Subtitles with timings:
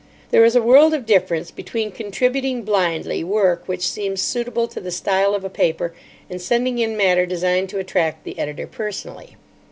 [0.31, 4.89] There is a world of difference between contributing blindly work which seems suitable to the
[4.89, 5.93] style of a paper
[6.27, 9.35] and sending in matter designed to attract the editor personally.